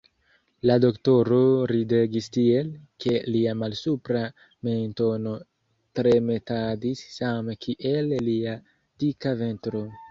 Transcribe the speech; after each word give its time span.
La 0.69 0.75
doktoro 0.85 1.41
ridegis 1.71 2.29
tiel, 2.37 2.71
ke 3.05 3.13
lia 3.35 3.53
malsupra 3.59 4.23
mentono 4.69 5.37
tremetadis 6.01 7.07
same 7.21 7.59
kiel 7.67 8.15
lia 8.29 8.61
dika 9.05 9.41
ventro. 9.47 9.89